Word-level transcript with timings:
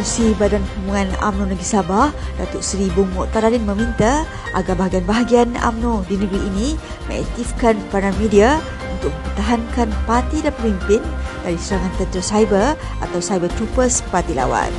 Pengurusi 0.00 0.32
Badan 0.40 0.64
Hubungan 0.64 1.12
UMNO 1.20 1.52
Negeri 1.52 1.68
Sabah, 1.76 2.08
Datuk 2.40 2.64
Seri 2.64 2.88
Bung 2.96 3.12
Muqtaradin 3.12 3.68
meminta 3.68 4.24
agar 4.56 4.72
bahagian-bahagian 4.72 5.52
UMNO 5.60 6.08
di 6.08 6.16
negeri 6.16 6.40
ini 6.40 6.68
mengaktifkan 7.04 7.76
peranan 7.92 8.16
media 8.16 8.64
untuk 8.96 9.12
mempertahankan 9.12 9.92
parti 10.08 10.40
dan 10.40 10.56
pemimpin 10.56 11.04
dari 11.44 11.60
serangan 11.60 11.92
tentera 12.00 12.24
cyber 12.24 12.66
atau 13.04 13.20
cyber 13.20 13.52
troopers 13.60 14.00
parti 14.08 14.32
lawan. 14.32 14.72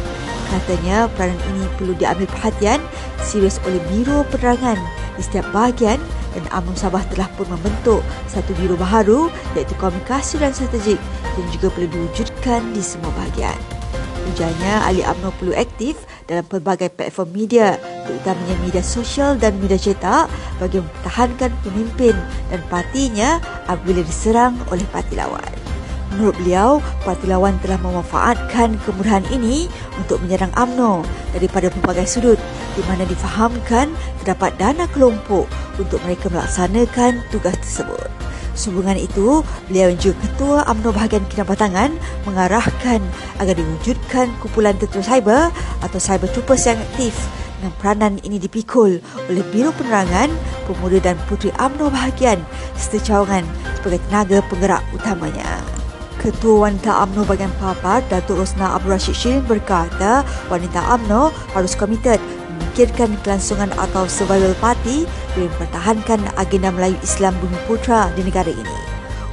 Katanya 0.49 1.05
peranan 1.13 1.37
ini 1.53 1.69
perlu 1.77 1.93
diambil 2.01 2.25
perhatian 2.25 2.81
serius 3.21 3.61
oleh 3.69 3.77
Biro 3.93 4.25
Penerangan 4.33 4.81
di 5.13 5.21
setiap 5.21 5.45
bahagian 5.53 6.01
dan 6.33 6.43
UMNO 6.49 6.73
Sabah 6.73 7.05
telah 7.13 7.29
pun 7.37 7.45
membentuk 7.45 8.01
satu 8.25 8.57
biro 8.57 8.73
baharu 8.73 9.29
iaitu 9.53 9.77
komunikasi 9.77 10.41
dan 10.41 10.49
strategik 10.49 10.97
yang 11.37 11.47
juga 11.53 11.69
perlu 11.69 11.93
diwujudkan 11.93 12.73
di 12.73 12.81
semua 12.81 13.13
bahagian. 13.13 13.80
Ujarnya, 14.31 14.87
ahli 14.87 15.03
UMNO 15.03 15.29
perlu 15.35 15.51
aktif 15.51 16.07
dalam 16.23 16.47
pelbagai 16.47 16.87
platform 16.95 17.35
media, 17.35 17.75
terutamanya 18.07 18.55
media 18.63 18.79
sosial 18.79 19.35
dan 19.35 19.59
media 19.59 19.75
cetak 19.75 20.31
bagi 20.55 20.79
mempertahankan 20.79 21.51
pemimpin 21.67 22.15
dan 22.47 22.63
partinya 22.71 23.43
apabila 23.67 23.99
diserang 23.99 24.55
oleh 24.71 24.87
parti 24.87 25.19
lawan. 25.19 25.51
Menurut 26.15 26.35
beliau, 26.39 26.69
parti 27.03 27.27
lawan 27.27 27.59
telah 27.59 27.79
memanfaatkan 27.83 28.79
kemudahan 28.87 29.23
ini 29.35 29.67
untuk 29.99 30.23
menyerang 30.23 30.51
UMNO 30.55 31.03
daripada 31.35 31.67
pelbagai 31.67 32.07
sudut 32.07 32.39
di 32.75 32.81
mana 32.87 33.03
difahamkan 33.03 33.91
terdapat 34.23 34.55
dana 34.55 34.87
kelompok 34.95 35.47
untuk 35.75 35.99
mereka 36.07 36.31
melaksanakan 36.31 37.19
tugas 37.35 37.55
tersebut. 37.59 38.30
Sehubungan 38.51 38.99
itu, 38.99 39.41
beliau 39.71 39.95
juga 39.95 40.19
Ketua 40.27 40.59
UMNO 40.67 40.91
Bahagian 40.91 41.23
Kinabatangan 41.31 41.95
mengarahkan 42.27 42.99
agar 43.39 43.55
diwujudkan 43.55 44.27
kumpulan 44.43 44.75
tentera 44.75 45.03
cyber 45.03 45.41
atau 45.79 45.99
cyber 45.99 46.27
troopers 46.35 46.67
yang 46.67 46.79
aktif 46.79 47.15
dengan 47.61 47.77
peranan 47.77 48.13
ini 48.25 48.41
dipikul 48.41 48.97
oleh 49.29 49.43
Biro 49.53 49.69
Penerangan, 49.77 50.33
Pemuda 50.65 50.97
dan 50.97 51.17
Puteri 51.29 51.53
UMNO 51.61 51.93
Bahagian 51.93 52.41
serta 52.73 52.99
cawangan 53.05 53.45
sebagai 53.77 54.01
tenaga 54.09 54.41
penggerak 54.49 54.81
utamanya. 54.97 55.61
Ketua 56.17 56.69
Wanita 56.69 57.05
UMNO 57.05 57.21
Bahagian 57.25 57.53
Papar, 57.61 58.01
Datuk 58.09 58.41
Rosna 58.41 58.77
Abdul 58.77 58.93
Rashid 58.97 59.13
Shirin 59.17 59.45
berkata 59.45 60.25
wanita 60.49 60.81
UMNO 60.97 61.33
harus 61.53 61.73
komited 61.77 62.17
memikirkan 62.49 63.13
kelangsungan 63.25 63.73
atau 63.77 64.05
survival 64.05 64.53
party 64.61 65.09
mempertahankan 65.37 66.19
agenda 66.35 66.69
Melayu 66.73 66.97
Islam 67.05 67.35
Bumi 67.39 67.59
Putra 67.69 68.11
di 68.15 68.25
negara 68.25 68.51
ini. 68.51 68.77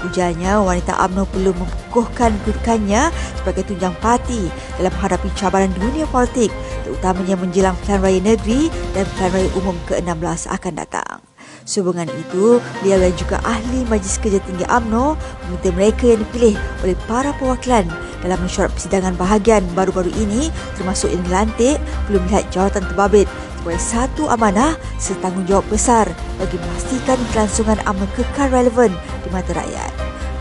Ujarnya, 0.07 0.63
wanita 0.63 0.95
UMNO 0.95 1.27
perlu 1.27 1.51
mempukuhkan 1.59 2.31
kedudukannya 2.47 3.11
sebagai 3.35 3.67
tunjang 3.67 3.99
parti 3.99 4.47
dalam 4.79 4.95
menghadapi 4.95 5.27
cabaran 5.35 5.75
dunia 5.75 6.07
politik 6.07 6.55
terutamanya 6.87 7.35
menjelang 7.35 7.75
Pilihan 7.83 7.99
Raya 7.99 8.21
Negeri 8.23 8.71
dan 8.95 9.05
Pilihan 9.19 9.33
Raya 9.35 9.51
Umum 9.59 9.75
ke-16 9.91 10.47
akan 10.55 10.75
datang. 10.79 11.19
Sehubungan 11.69 12.09
itu, 12.09 12.63
beliau 12.81 12.97
yang 12.97 13.17
juga 13.19 13.43
ahli 13.45 13.85
Majlis 13.91 14.17
Kerja 14.23 14.41
Tinggi 14.41 14.65
UMNO 14.65 15.19
meminta 15.19 15.71
mereka 15.75 16.05
yang 16.09 16.21
dipilih 16.25 16.55
oleh 16.81 16.97
para 17.05 17.35
perwakilan 17.37 17.85
dalam 18.25 18.39
mesyuarat 18.41 18.73
persidangan 18.73 19.15
bahagian 19.19 19.63
baru-baru 19.77 20.11
ini 20.17 20.49
termasuk 20.81 21.13
yang 21.13 21.23
dilantik 21.29 21.77
perlu 22.07 22.19
melihat 22.25 22.45
jawatan 22.51 22.83
terbabit 22.89 23.27
sebagai 23.59 23.83
satu 23.83 24.31
amanah 24.31 24.79
serta 25.03 25.29
tanggungjawab 25.29 25.67
besar 25.67 26.07
bagi 26.39 26.57
memastikan 26.63 27.19
kelangsungan 27.35 27.79
UMNO 27.83 28.07
kekal 28.15 28.49
relevan 28.55 28.95
di 29.27 29.29
mata 29.35 29.51
rakyat. 29.51 29.93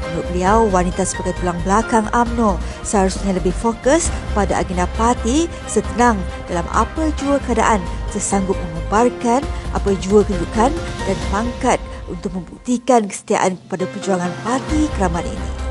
Menurut 0.06 0.28
beliau, 0.32 0.58
wanita 0.70 1.04
sebagai 1.04 1.34
tulang 1.42 1.58
belakang 1.66 2.06
UMNO 2.14 2.62
seharusnya 2.86 3.34
lebih 3.36 3.52
fokus 3.54 4.14
pada 4.38 4.62
agenda 4.62 4.86
parti 4.96 5.50
setenang 5.66 6.18
dalam 6.46 6.66
apa 6.74 7.10
jua 7.18 7.42
keadaan 7.44 7.82
sesanggup 8.14 8.56
mengubarkan 8.56 9.42
apa 9.74 9.90
jua 10.00 10.24
kedudukan 10.24 10.72
dan 11.06 11.18
pangkat 11.34 11.82
untuk 12.08 12.32
membuktikan 12.34 13.06
kesetiaan 13.06 13.60
kepada 13.68 13.84
perjuangan 13.92 14.32
parti 14.46 14.88
keramat 14.96 15.28
ini. 15.28 15.67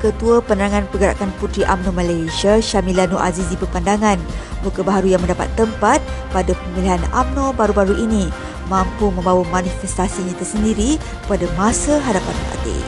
Ketua 0.00 0.40
Penerangan 0.40 0.88
Pergerakan 0.88 1.28
Puteri 1.36 1.68
UMNO 1.68 1.92
Malaysia, 1.92 2.56
Syamila 2.56 3.04
Nur 3.04 3.20
Azizi 3.20 3.52
berpandangan 3.60 4.16
muka 4.64 4.80
baharu 4.80 5.12
yang 5.12 5.20
mendapat 5.20 5.52
tempat 5.60 6.00
pada 6.32 6.56
pemilihan 6.56 7.04
UMNO 7.12 7.52
baru-baru 7.52 8.00
ini 8.00 8.32
mampu 8.72 9.12
membawa 9.12 9.44
manifestasinya 9.52 10.32
tersendiri 10.40 10.96
pada 11.28 11.44
masa 11.60 12.00
hadapan 12.00 12.32
parti. 12.48 12.80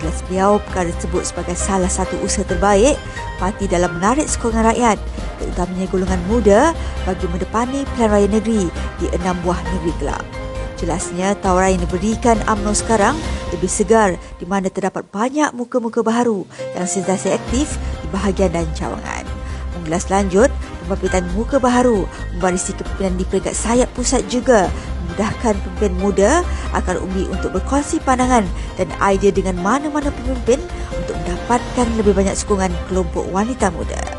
Jelas 0.00 0.24
beliau 0.24 0.56
perkara 0.64 0.88
tersebut 0.96 1.28
sebagai 1.28 1.56
salah 1.60 1.92
satu 1.92 2.16
usaha 2.24 2.48
terbaik 2.48 2.96
parti 3.36 3.68
dalam 3.68 3.92
menarik 4.00 4.24
sokongan 4.24 4.72
rakyat 4.72 4.96
terutamanya 5.36 5.86
golongan 5.92 6.20
muda 6.24 6.60
bagi 7.04 7.28
mendepani 7.28 7.84
pilihan 7.92 8.08
raya 8.08 8.28
negeri 8.32 8.64
di 8.96 9.06
enam 9.12 9.36
buah 9.44 9.60
negeri 9.60 9.92
kelab. 10.00 10.45
Jelasnya 10.76 11.32
tawaran 11.40 11.80
yang 11.80 11.82
diberikan 11.88 12.36
UMNO 12.44 12.76
sekarang 12.76 13.16
lebih 13.48 13.68
segar 13.68 14.20
di 14.36 14.44
mana 14.44 14.68
terdapat 14.68 15.08
banyak 15.08 15.56
muka-muka 15.56 16.04
baharu 16.04 16.44
yang 16.76 16.84
sentiasa 16.84 17.32
aktif 17.32 17.80
di 18.04 18.06
bahagian 18.12 18.52
dan 18.52 18.68
cawangan. 18.76 19.24
Mengulas 19.72 20.12
lanjut, 20.12 20.52
pembangkitan 20.84 21.24
muka 21.32 21.56
baharu 21.56 22.04
membarisi 22.36 22.76
kepimpinan 22.76 23.16
di 23.16 23.24
peringkat 23.24 23.56
sayap 23.56 23.88
pusat 23.96 24.20
juga 24.28 24.68
memudahkan 25.06 25.54
pemimpin 25.62 25.92
muda 25.96 26.30
akan 26.76 27.08
umbi 27.08 27.24
untuk 27.30 27.56
berkongsi 27.56 28.02
pandangan 28.04 28.44
dan 28.76 28.88
idea 29.00 29.32
dengan 29.32 29.56
mana-mana 29.62 30.12
pemimpin 30.12 30.60
untuk 30.92 31.16
mendapatkan 31.24 31.86
lebih 31.96 32.12
banyak 32.12 32.36
sokongan 32.36 32.74
kelompok 32.90 33.24
wanita 33.32 33.72
muda. 33.72 34.15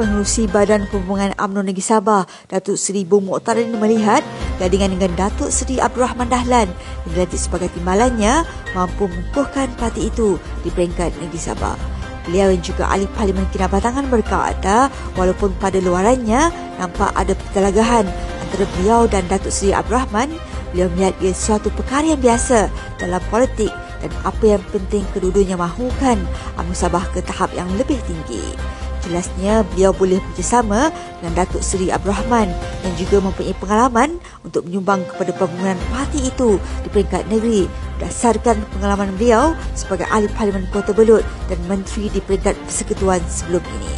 Pengurusi 0.00 0.48
Badan 0.48 0.88
Perhubungan 0.88 1.36
UMNO 1.36 1.60
Negeri 1.60 1.84
Sabah, 1.84 2.24
Datuk 2.48 2.80
Seri 2.80 3.04
Bung 3.04 3.28
Muqtarin 3.28 3.68
melihat 3.76 4.24
gadingan 4.56 4.96
dengan 4.96 5.12
Datuk 5.12 5.52
Seri 5.52 5.76
Abdul 5.76 6.08
Rahman 6.08 6.24
Dahlan 6.32 6.72
yang 7.04 7.10
dilantik 7.12 7.36
sebagai 7.36 7.68
timbalannya 7.76 8.48
mampu 8.72 9.12
mengukuhkan 9.12 9.68
parti 9.76 10.08
itu 10.08 10.40
di 10.64 10.72
peringkat 10.72 11.12
Negeri 11.20 11.36
Sabah. 11.36 11.76
Beliau 12.24 12.48
yang 12.48 12.64
juga 12.64 12.88
ahli 12.88 13.04
Parlimen 13.12 13.44
Kinabatangan 13.52 14.08
berkata 14.08 14.88
walaupun 15.20 15.52
pada 15.60 15.76
luarannya 15.84 16.48
nampak 16.80 17.12
ada 17.12 17.36
pertelagahan 17.36 18.08
antara 18.40 18.64
beliau 18.80 19.04
dan 19.04 19.28
Datuk 19.28 19.52
Seri 19.52 19.76
Abdul 19.76 20.00
Rahman, 20.00 20.32
beliau 20.72 20.88
melihat 20.96 21.12
ia 21.20 21.36
suatu 21.36 21.68
perkara 21.76 22.16
yang 22.16 22.24
biasa 22.24 22.72
dalam 22.96 23.20
politik 23.28 23.68
dan 24.00 24.08
apa 24.24 24.56
yang 24.56 24.64
penting 24.72 25.04
kedua-duanya 25.12 25.60
mahukan 25.60 26.16
UMNO 26.56 26.72
Sabah 26.72 27.04
ke 27.12 27.20
tahap 27.20 27.52
yang 27.52 27.68
lebih 27.76 28.00
tinggi. 28.08 28.56
Jelasnya 29.00 29.64
beliau 29.72 29.96
boleh 29.96 30.20
bekerjasama 30.20 30.92
dengan 31.20 31.32
Datuk 31.40 31.64
Seri 31.64 31.88
Abdul 31.88 32.12
Rahman 32.12 32.52
yang 32.84 32.94
juga 33.00 33.16
mempunyai 33.24 33.56
pengalaman 33.56 34.10
untuk 34.44 34.68
menyumbang 34.68 35.04
kepada 35.08 35.32
pembangunan 35.36 35.78
parti 35.88 36.28
itu 36.28 36.60
di 36.84 36.88
peringkat 36.92 37.24
negeri 37.32 37.64
berdasarkan 37.96 38.60
pengalaman 38.76 39.12
beliau 39.16 39.56
sebagai 39.72 40.04
ahli 40.12 40.28
Parlimen 40.36 40.68
Kota 40.68 40.92
Belud 40.92 41.24
dan 41.48 41.58
menteri 41.64 42.12
di 42.12 42.20
peringkat 42.20 42.56
persekutuan 42.68 43.20
sebelum 43.28 43.64
ini. 43.80 43.94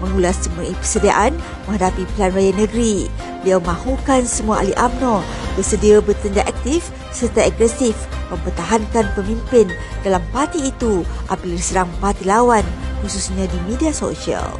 Mengulas 0.00 0.40
semua 0.40 0.64
persediaan 0.80 1.36
menghadapi 1.68 2.08
pilihan 2.16 2.32
raya 2.32 2.52
negeri, 2.56 3.04
beliau 3.44 3.60
mahukan 3.60 4.24
semua 4.24 4.64
ahli 4.64 4.72
UMNO 4.72 5.20
bersedia 5.58 6.00
bertindak 6.00 6.48
aktif 6.48 6.88
serta 7.12 7.44
agresif 7.50 7.98
mempertahankan 8.30 9.10
pemimpin 9.18 9.68
dalam 10.06 10.22
parti 10.30 10.70
itu 10.70 11.02
apabila 11.26 11.58
diserang 11.58 11.90
parti 11.98 12.24
lawan 12.24 12.62
khususnya 13.00 13.48
di 13.48 13.58
media 13.68 13.90
sosial. 13.90 14.56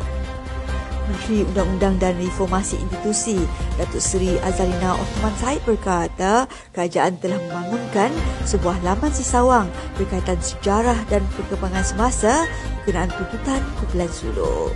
Menteri 1.10 1.42
Undang-Undang 1.42 1.94
dan 1.98 2.14
Reformasi 2.22 2.78
Institusi 2.78 3.42
Datuk 3.74 3.98
Seri 3.98 4.38
Azalina 4.46 4.94
Osman 4.94 5.34
Said 5.42 5.58
berkata 5.66 6.46
kerajaan 6.70 7.18
telah 7.18 7.42
membangunkan 7.50 8.14
sebuah 8.46 8.78
laman 8.86 9.10
sisawang 9.10 9.66
berkaitan 9.98 10.38
sejarah 10.38 10.96
dan 11.10 11.26
perkembangan 11.34 11.82
semasa 11.82 12.46
berkenaan 12.86 13.10
tuntutan 13.10 13.60
kumpulan 13.82 14.10
Sulu. 14.14 14.70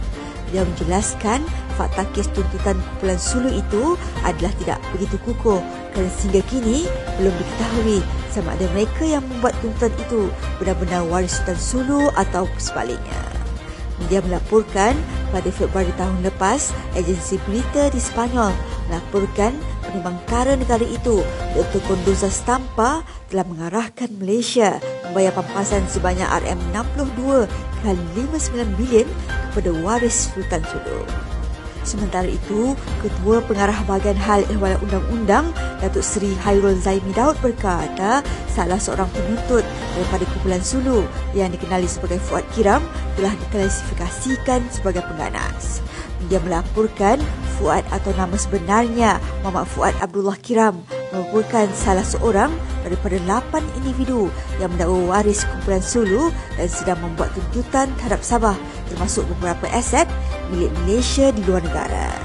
Dia 0.51 0.63
menjelaskan 0.67 1.43
fakta 1.79 2.03
kes 2.15 2.31
tuntutan 2.35 2.79
kumpulan 2.79 3.19
Sulu 3.19 3.51
itu 3.55 3.95
adalah 4.27 4.53
tidak 4.59 4.79
begitu 4.91 5.17
kukuh 5.23 5.63
kerana 5.95 6.11
sehingga 6.19 6.43
kini 6.51 6.87
belum 7.23 7.35
diketahui 7.35 7.99
sama 8.35 8.59
ada 8.59 8.67
mereka 8.75 9.07
yang 9.07 9.23
membuat 9.23 9.55
tuntutan 9.63 9.95
itu 9.95 10.27
benar-benar 10.59 11.07
waris 11.07 11.39
Sultan 11.39 11.59
Sulu 11.59 12.03
atau 12.19 12.51
sebaliknya. 12.59 13.34
Media 14.03 14.19
melaporkan 14.27 14.99
pada 15.31 15.51
Februari 15.55 15.91
tahun 15.95 16.27
lepas, 16.27 16.75
agensi 16.99 17.39
berita 17.47 17.91
di 17.95 18.03
Spanyol 18.03 18.51
melaporkan 18.91 19.55
penimbang 19.87 20.19
kara 20.27 20.59
negara 20.59 20.83
itu, 20.83 21.23
Dr. 21.55 21.81
Condoza 21.87 22.29
Stampa 22.29 23.07
telah 23.31 23.47
mengarahkan 23.47 24.11
Malaysia 24.19 24.83
membayar 25.11 25.31
pampasan 25.35 25.87
sebanyak 25.87 26.27
RM62 26.27 27.47
kali 27.87 28.03
59 28.19 28.79
bilion 28.79 29.09
kepada 29.53 29.71
waris 29.83 30.35
Sultan 30.35 30.63
Sulu. 30.67 31.34
Sementara 31.85 32.25
itu, 32.25 32.73
Ketua 33.05 33.45
Pengarah 33.45 33.77
Bahagian 33.85 34.17
Hal 34.17 34.43
Ehwal 34.49 34.81
Undang-Undang 34.81 35.53
Datuk 35.85 36.01
Seri 36.01 36.33
Hairul 36.41 36.81
Zaimi 36.81 37.13
Daud 37.13 37.37
berkata 37.45 38.25
salah 38.49 38.81
seorang 38.81 39.07
penuntut 39.13 39.63
daripada 39.93 40.25
kumpulan 40.33 40.65
Sulu 40.65 41.05
yang 41.37 41.53
dikenali 41.53 41.85
sebagai 41.85 42.17
Fuad 42.25 42.49
Kiram 42.57 42.81
telah 43.21 43.37
diklasifikasikan 43.37 44.65
sebagai 44.73 45.05
pengganas. 45.05 45.85
Dia 46.33 46.41
melaporkan 46.41 47.21
Fuad 47.61 47.85
atau 47.93 48.11
nama 48.17 48.35
sebenarnya 48.35 49.21
Muhammad 49.45 49.69
Fuad 49.69 49.95
Abdullah 50.01 50.41
Kiram 50.41 50.81
merupakan 51.13 51.69
salah 51.77 52.03
seorang 52.03 52.51
daripada 52.83 53.17
lapan 53.29 53.63
individu 53.79 54.33
yang 54.59 54.73
mendakwa 54.75 55.15
waris 55.15 55.47
kumpulan 55.47 55.85
Sulu 55.85 56.33
dan 56.59 56.69
sedang 56.69 56.99
membuat 57.05 57.31
tuntutan 57.37 57.93
terhadap 58.01 58.25
Sabah 58.25 58.57
termasuk 58.91 59.23
beberapa 59.37 59.71
aset 59.71 60.09
milik 60.53 60.73
Malaysia 60.83 61.33
di 61.33 61.41
luar 61.45 61.63
negara. 61.65 62.24